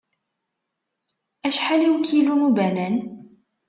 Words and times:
Acḥal 1.47 1.81
i 1.87 1.89
ukilu 1.95 2.33
n 2.39 2.45
ubanan? 2.47 2.95